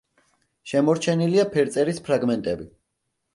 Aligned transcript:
შემორჩენილია 0.71 1.43
ფერწერის 1.57 2.01
ფრაგმენტები. 2.09 2.69